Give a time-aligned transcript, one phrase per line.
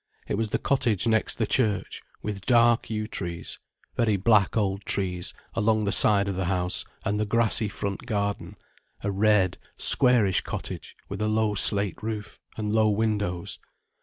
[0.27, 3.59] It was the cottage next the church, with dark yew trees,
[3.95, 8.55] very black old trees, along the side of the house and the grassy front garden;
[9.03, 13.59] a red, squarish cottage with a low slate roof, and low windows.